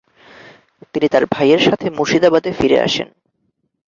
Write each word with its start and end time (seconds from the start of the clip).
তিনি 0.93 1.07
তার 1.09 1.23
ভাইয়ের 1.25 1.61
সাথে 1.67 1.85
মুর্শিদাবাদে 1.89 2.51
ফিরে 2.59 2.77
আসেন। 2.79 3.07